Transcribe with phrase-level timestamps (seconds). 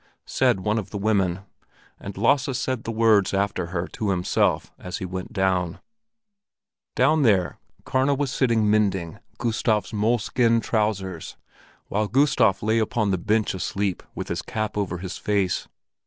[0.25, 1.41] said one of the women,
[1.99, 5.79] and Lasse said the words after her to himself as he went down.
[6.95, 11.37] Down there Karna was sitting mending Gustav's moleskin trousers,
[11.87, 15.67] while Gustav lay upon the bench asleep with his cap over his face.